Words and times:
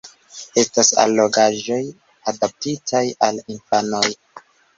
Estas 0.61 0.87
allogaĵoj 1.03 1.77
adaptitaj 2.33 3.03
al 3.29 3.39
infanoj. 3.57 4.05